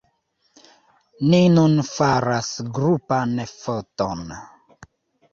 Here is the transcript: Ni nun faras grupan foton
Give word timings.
Ni 1.33 1.41
nun 1.49 1.75
faras 1.89 2.49
grupan 2.77 3.35
foton 3.51 4.33